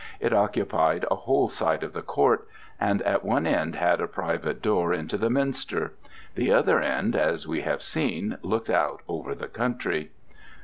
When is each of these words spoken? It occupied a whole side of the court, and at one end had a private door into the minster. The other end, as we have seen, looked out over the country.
It 0.19 0.33
occupied 0.33 1.05
a 1.11 1.15
whole 1.15 1.47
side 1.47 1.83
of 1.83 1.93
the 1.93 2.01
court, 2.01 2.47
and 2.79 3.03
at 3.03 3.23
one 3.23 3.45
end 3.45 3.75
had 3.75 4.01
a 4.01 4.07
private 4.07 4.59
door 4.59 4.91
into 4.95 5.15
the 5.15 5.29
minster. 5.29 5.93
The 6.33 6.51
other 6.51 6.79
end, 6.81 7.15
as 7.15 7.47
we 7.47 7.61
have 7.61 7.83
seen, 7.83 8.39
looked 8.41 8.71
out 8.71 9.03
over 9.07 9.35
the 9.35 9.47
country. 9.47 10.09